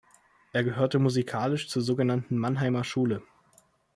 Er 0.51 0.63
gehörte 0.63 0.97
musikalisch 0.97 1.69
zur 1.69 1.83
sogenannten 1.83 2.35
Mannheimer 2.35 2.83
Schule. 2.83 3.21